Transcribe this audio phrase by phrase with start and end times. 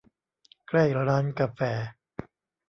[0.67, 1.59] ใกล้ร้านกาแฟ